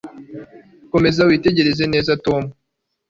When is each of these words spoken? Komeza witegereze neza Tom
Komeza 0.91 1.21
witegereze 1.29 1.83
neza 1.93 2.11
Tom 2.25 2.43